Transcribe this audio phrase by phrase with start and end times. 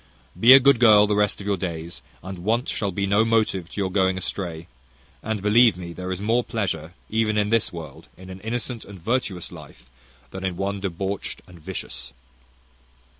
[0.39, 3.69] Be a good girl the rest of your days, and want shall be no motive
[3.69, 4.65] to your going astray;
[5.21, 8.99] and, believe me, there is more pleasure, even in this world, in an innocent and
[8.99, 9.91] virtuous life,
[10.31, 12.13] than in one debauched and vicious.